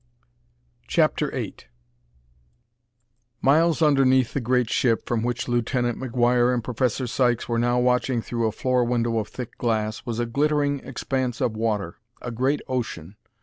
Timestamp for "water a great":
11.55-12.61